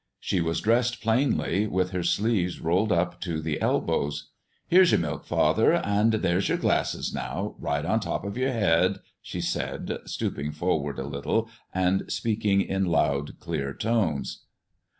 [0.19, 4.31] She was dressed plainly, with her sleeves rolled up to the elbows.
[4.67, 8.97] "Here's your milk, father; and there's your glasses now, right on top of your head,"
[9.21, 14.45] she said, stooping forward a little and speaking in loud, clear tones.